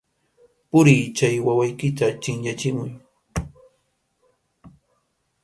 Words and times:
¡Puriy, 0.71 1.03
chay 1.17 1.35
wawaykita 1.45 2.05
chʼinyachimuy! 2.21 2.91